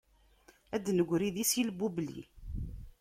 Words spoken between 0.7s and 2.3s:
Ad d-negri di silbubli.